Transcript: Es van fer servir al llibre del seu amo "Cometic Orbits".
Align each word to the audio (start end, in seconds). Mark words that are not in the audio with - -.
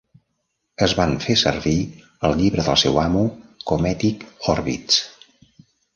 Es 0.85 0.93
van 0.99 1.11
fer 1.25 1.35
servir 1.41 1.75
al 2.29 2.35
llibre 2.39 2.65
del 2.69 2.79
seu 2.85 2.97
amo 3.03 3.21
"Cometic 3.73 4.27
Orbits". 4.55 5.03